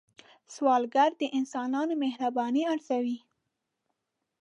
[0.53, 3.17] سوالګر د انسانانو مهرباني ارزوي